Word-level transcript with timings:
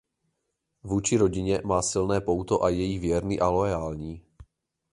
Vůči 0.83 1.17
rodině 1.17 1.61
má 1.65 1.81
silné 1.81 2.21
pouto 2.21 2.63
a 2.63 2.69
je 2.69 2.83
jí 2.83 2.99
věrný 2.99 3.39
a 3.39 3.49
loajální. 3.49 4.25